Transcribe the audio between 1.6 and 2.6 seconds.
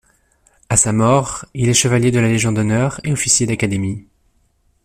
est chevalier de la Légion